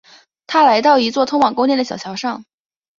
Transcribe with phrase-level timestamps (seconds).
[0.47, 2.43] 他来到一座通往宫殿的小桥上。